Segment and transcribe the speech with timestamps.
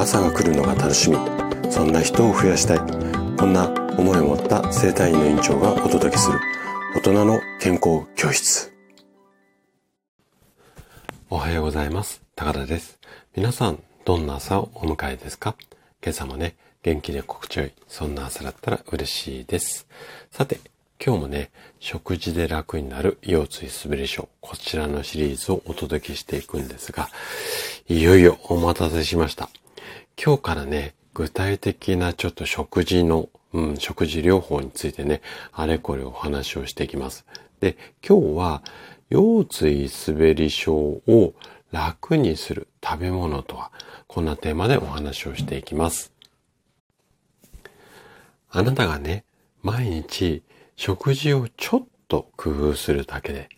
[0.00, 1.18] 朝が来るのが楽しみ。
[1.70, 2.78] そんな人を増やしたい。
[3.36, 3.68] こんな
[3.98, 6.40] 思いを持った生体院の院長がお届けする。
[6.96, 8.72] 大人の健康教室。
[11.28, 12.22] おはようございます。
[12.34, 12.98] 高田です。
[13.36, 15.54] 皆さんどんな朝をお迎えですか？
[16.02, 17.72] 今朝もね元気で心地よい。
[17.86, 19.86] そんな朝だったら嬉しいです。
[20.30, 20.60] さて
[21.04, 24.30] 今日もね、食事で楽になる腰椎滑り症。
[24.40, 27.10] こちらのシリーズをお届けしていくんですが、
[27.86, 29.50] いよいよお待たせしました。
[30.22, 37.24] 今日からね、具体的なちょっと食事の、うん、食事療法についてね、あれこれお話をしていきます。
[37.60, 38.62] で、今日は、
[39.08, 39.46] 腰
[39.88, 41.32] 椎滑り症を
[41.72, 43.72] 楽にする食べ物とは、
[44.08, 46.12] こんなテーマでお話をしていきます。
[48.50, 49.24] あなたがね、
[49.62, 50.42] 毎日
[50.76, 53.48] 食事をちょっと工夫するだけで、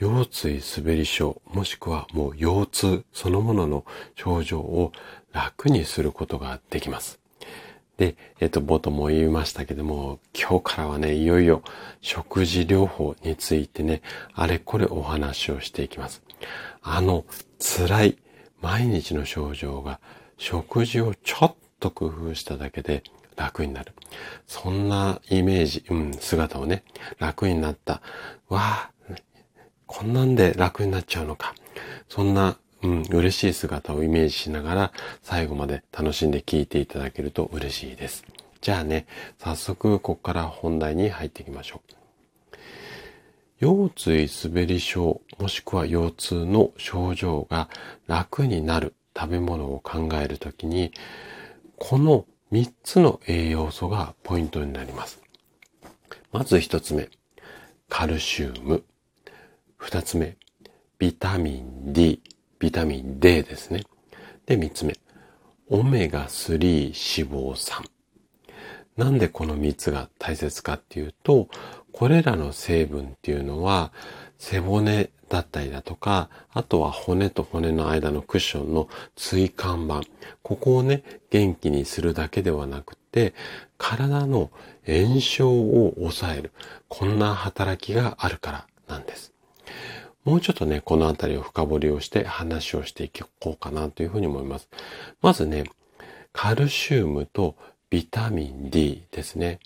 [0.00, 4.92] 腰椎滑り症、もしくはもう腰痛そのものの症状を
[5.32, 7.20] 楽にすることができます。
[7.96, 11.62] で、えっと、冒頭も言いましたけども、今日からはね、いよいよ
[12.00, 14.02] 食事療法についてね、
[14.34, 16.22] あれこれお話をしていきます。
[16.82, 17.24] あの、
[17.58, 18.18] 辛い
[18.60, 20.00] 毎日の症状が
[20.36, 23.02] 食事をちょっと工夫しただけで
[23.36, 23.92] 楽になる。
[24.46, 26.84] そんなイメージ、うん、姿をね、
[27.18, 28.00] 楽になった。
[28.48, 28.90] わあ、
[29.86, 31.54] こんなんで楽になっちゃうのか。
[32.08, 38.24] そんな、うん、嬉しい姿をイメージしながら、最後まで楽しんで聞いていただけると嬉しいです。
[38.60, 39.06] じゃあね、
[39.38, 41.98] 早速、ここから本題に入っていきましょう。
[43.60, 43.90] 腰
[44.28, 47.68] 椎滑り症、もしくは腰痛の症状が
[48.06, 50.92] 楽になる食べ物を考えるときに、
[51.76, 55.20] この3つの栄養素がポイントになります。
[56.32, 57.08] まず1つ目、
[57.88, 58.84] カルシウム。
[59.80, 60.36] 2つ目、
[60.98, 62.20] ビタミン D、
[62.58, 63.84] ビタミン D ですね。
[64.46, 64.94] で、3つ目、
[65.68, 67.84] オメガ3脂肪酸。
[68.96, 71.48] なんでこの3つが大切かっていうと、
[71.92, 73.92] これらの成分っていうのは
[74.38, 80.00] 背骨だったりだとか、あとは骨と骨の間のクッションの椎間板。
[80.42, 83.34] ここをね、元気にするだけではなくて、
[83.76, 84.50] 体の
[84.86, 86.52] 炎症を抑える。
[86.88, 89.27] こんな働きがあるからなんです。
[90.24, 94.68] もうちょっとね、このあたりを深掘りをして話をしていこうかなというふうに思います。
[95.22, 95.64] まずね、
[96.32, 97.56] カルシウムと
[97.90, 99.60] ビタミン D ですね。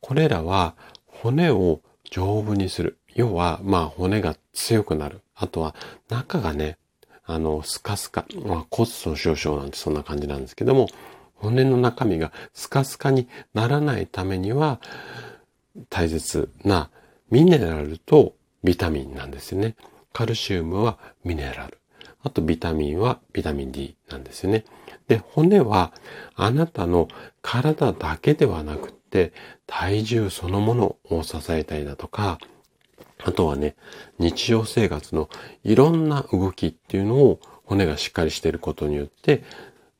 [0.00, 0.74] これらは
[1.06, 1.80] 骨を
[2.10, 2.98] 丈夫にする。
[3.14, 5.22] 要は、まあ骨が強くなる。
[5.34, 5.74] あとは
[6.08, 6.78] 中がね、
[7.24, 10.88] あの、スカスカ、まあ骨粗鬆症なんてそんな感じなんですけども、
[11.34, 14.80] 骨の中身がスカスカにならないためには、
[15.90, 16.90] 大切な
[17.30, 18.34] ミネラルと
[18.66, 19.76] ビタミンなんですよね。
[20.12, 21.78] カルシウムはミネラル。
[22.24, 24.64] あとビタミンはビタミン D なんですよね。
[25.06, 25.92] で、骨は
[26.34, 27.06] あなたの
[27.42, 29.32] 体だけではなくって
[29.68, 32.38] 体重そのものを支えたりだとか、
[33.24, 33.76] あとはね、
[34.18, 35.30] 日常生活の
[35.62, 39.44] いろんな動きっていうのを骨がしっかりしていることによって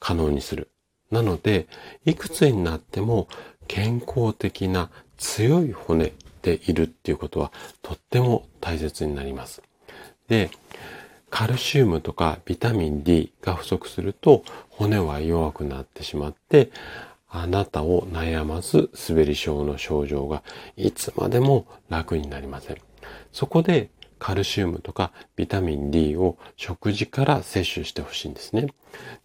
[0.00, 0.70] 可能にする。
[1.12, 1.68] なので、
[2.04, 3.28] いくつになっても
[3.68, 6.12] 健康的な強い骨
[6.46, 7.50] でいるっていうことは
[7.82, 9.62] とっても大切になります。
[10.28, 10.50] で、
[11.28, 16.70] カルシウムとかビタミン D が不足すると骨は弱くなってしまって
[17.28, 20.42] あなたを悩ます滑り症の症状が
[20.76, 22.76] いつまでも楽になりません。
[23.32, 28.68] そこでカルシウムとかビタミン D を食事から摂取してほしいんですね。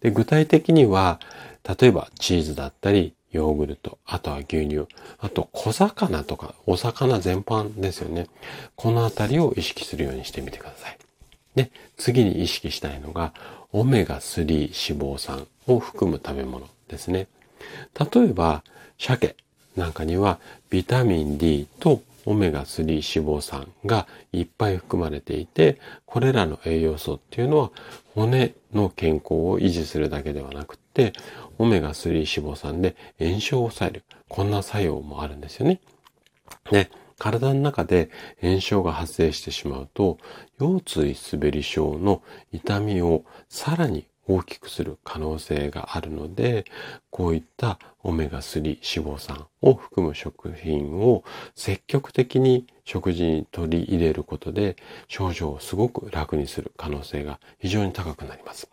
[0.00, 1.20] で具体的には、
[1.66, 4.86] 例えばチーズだったり、ヨーグルト、あとは牛乳、
[5.18, 8.28] あと小魚とかお魚全般ですよね。
[8.76, 10.98] このあたりを意識するようにしてみてください。
[11.54, 13.32] で、次に意識したいのが、
[13.72, 17.26] オメガ3脂肪酸を含む食べ物ですね。
[17.98, 18.62] 例えば、
[18.98, 19.36] 鮭
[19.76, 20.38] なんかには
[20.70, 27.70] ビタミン D とオメガ3脂肪酸がいっぱい含まれていて、これらの栄養素っていうのは
[28.14, 30.78] 骨の健康を維持するだけではなく、
[31.58, 34.04] オメガ3脂肪酸で炎症を抑える。
[34.28, 35.80] こんな作用もあるんですよね。
[36.70, 38.10] で、体の中で
[38.40, 40.18] 炎症が発生してしまうと、
[40.58, 42.22] 腰椎滑り症の
[42.52, 46.64] 痛みをさらに大きくする可能性があるので、
[47.10, 51.24] こういったオメガ3脂肪酸を含む食品を
[51.54, 54.76] 積極的に食事に取り入れることで
[55.08, 58.68] 症状をすごく楽にする可能性が非常に高くなります。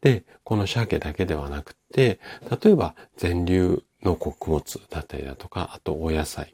[0.00, 2.20] で、この鮭だけではなくて、
[2.62, 6.52] 例えば全粒の穀物だったりだとか、あとお野菜、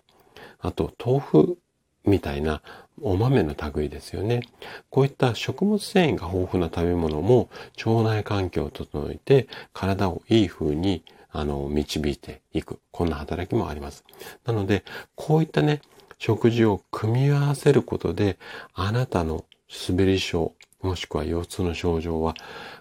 [0.61, 1.59] あと豆腐
[2.05, 2.63] みたいな
[3.01, 4.43] お豆の類ですよね。
[4.91, 7.49] こういった食物繊維が豊富な食べ物も
[7.85, 12.79] 腸内環境を整えて体をいい風にあの導いていく。
[12.91, 14.05] こんな働きもあります。
[14.45, 14.85] なので、
[15.15, 15.81] こういったね、
[16.19, 18.39] 食事を組み合わせることで、
[18.75, 19.45] あなたの
[19.89, 22.35] 滑り症、もしくは腰痛の症状は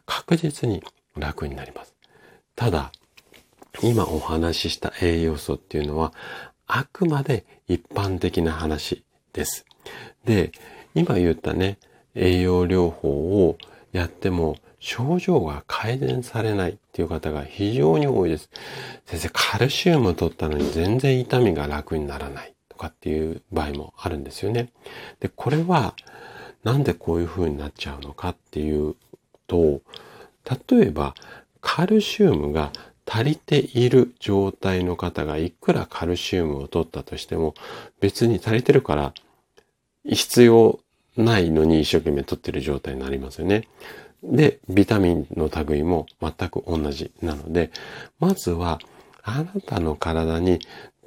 [0.06, 0.84] 確実に
[1.16, 1.96] 楽になります。
[2.56, 2.92] ただ、
[3.82, 6.14] 今お話しした栄養素っていうのは、
[6.68, 9.04] あくまで一般的な話
[9.34, 9.66] です。
[10.26, 10.52] で、
[10.94, 11.78] 今言ったね、
[12.16, 13.10] 栄養療法
[13.48, 13.58] を
[13.92, 18.50] やっても症状が改善されないっていう方が非常に多いです。
[19.06, 24.70] 先生、カルシウム取ったのに全然痛みが楽にならないとかっていう場合もあるんですよね。
[25.20, 25.96] で、これは
[26.64, 28.96] なんでこういう風になっちゃうのかっていう
[29.48, 29.82] と、
[30.70, 31.14] 例えば
[31.60, 32.72] カルシウムが
[33.06, 37.56] 足りている状態の方がいくらカルシウムを取ったとしても
[38.00, 39.14] 別に足りてるから
[40.06, 40.80] 必要
[41.18, 43.68] ないのに一生懸命取ってる状態になりますよね。
[44.24, 47.72] で、ビタミンの類も全く同じなので、
[48.20, 48.80] まずは
[49.24, 50.60] あなたの体に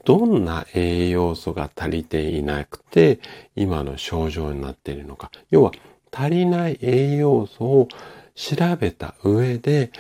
[0.05, 3.21] どんな栄養素が足りていなくて
[3.57, 5.31] 今の症状になっているのか。
[5.51, 5.73] 要は
[6.13, 7.89] 足りない栄養素を
[8.35, 9.91] 調べた上で、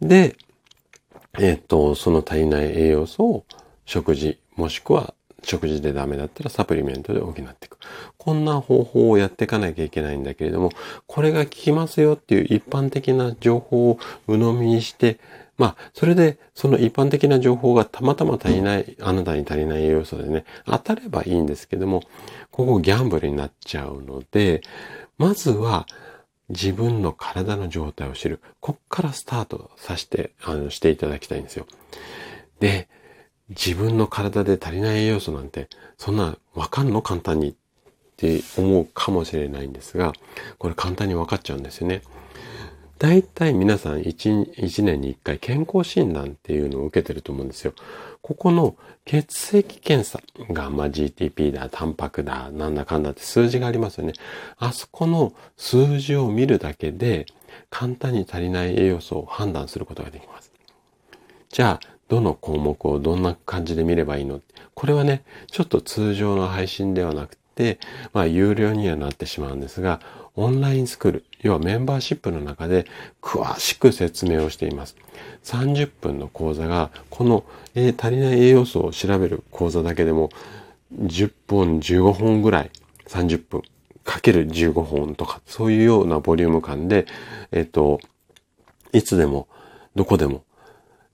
[0.00, 0.36] で、
[1.38, 3.44] えっ、と、その足りない栄養素を
[3.84, 7.78] 食事、もしくは食事でダメだったらサプリメントで補っていく。
[8.16, 10.70] こんな方法をやっていかなきゃいけないんだけれども、
[11.06, 15.18] これが効きますよっていう一般的な情報を鵜呑みにして、
[15.58, 22.02] まあ、それで、その一般的な情報がたまたま足りない、あなたに足りない栄養素でね、当たればいいんですけども、
[22.50, 24.62] ここギャンブルになっちゃうので、
[25.18, 25.86] まずは、
[26.50, 28.40] 自分の体の状態を知る。
[28.60, 31.66] こっからスタートさせて、あの、していただきたいんですよ。
[32.58, 32.88] で、
[33.50, 35.68] 自分の体で足りない栄養素なんて、
[35.98, 37.02] そんなわかんの？
[37.02, 37.54] 簡単にっ
[38.16, 40.14] て思うかもしれないんですが、
[40.56, 42.00] これ簡単にわかっちゃうんですよね。
[42.98, 47.72] 大体皆さん 1, 1年に1回健康診断っていうのを受けてると思うんですよ。
[48.22, 50.20] ここの血液検査、
[50.52, 54.14] ガンマ GTP だ、タンパクだ、なんだかんだって数字がありますよね。
[54.58, 57.26] あそこの数字を見るだけで
[57.70, 60.52] 簡単に足りない栄養素を判断することができます。
[61.50, 64.40] じゃあ、どの項目をどんな感じで見ればいいの
[64.74, 67.78] これはね、ちょっと通常の配信ではなくて、
[68.12, 70.00] まあ、有料にはなってしまうんですが、
[70.36, 72.86] オンラインスクール、要はメンバーシップの中で
[73.22, 74.96] 詳しく説明をしています。
[75.44, 77.44] 30分の講座が、この、
[77.74, 80.30] えー、足りない栄養素を調べる講座だけでも、
[80.94, 82.70] 10本、15本ぐらい、
[83.06, 83.62] 30分、
[84.04, 87.06] かける15本とか、そういうようなボリューム感で、
[87.52, 88.00] えっ、ー、と、
[88.92, 89.48] いつでも、
[89.94, 90.44] どこでも、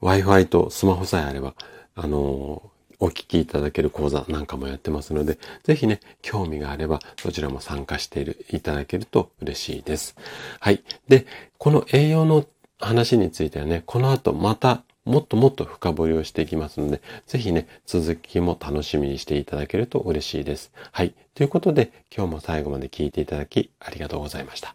[0.00, 1.54] Wi-Fi とスマホさえあれば、
[1.94, 2.73] あのー
[3.04, 10.16] お聞きいただける講座なんかもやってますので、ぜひね、興味があれば、そちらも参加している、いただけると嬉しいです。
[10.58, 10.82] はい。
[11.06, 11.26] で、
[11.58, 12.46] この栄養の
[12.80, 20.72] 話についてはね、この後またもっともっと深掘りをしていきますので、ぜひね、続きも楽しみにしていただけると嬉しいです。
[20.92, 21.14] はい。
[21.34, 24.72] ということで、今日も最後まで聞いていただきありがとうございました。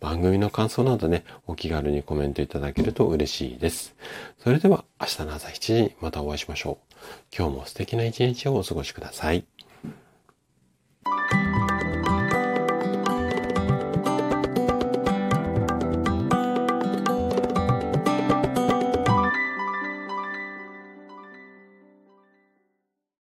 [0.00, 3.94] 番組の感想などね、お気軽にコメントいただけると嬉しいです。
[4.42, 6.96] それでは、明日の朝7時にまたお会いしましょう。
[7.36, 9.44] 今日も素敵な一日をお過ごしください。